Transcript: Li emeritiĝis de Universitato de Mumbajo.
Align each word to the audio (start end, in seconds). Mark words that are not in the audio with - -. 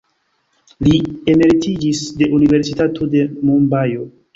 Li 0.87 0.95
emeritiĝis 1.35 2.03
de 2.23 2.33
Universitato 2.41 3.15
de 3.17 3.27
Mumbajo. 3.41 4.15